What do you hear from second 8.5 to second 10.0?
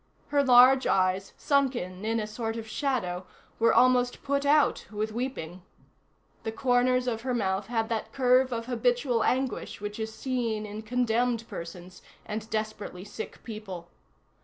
of habitual anguish which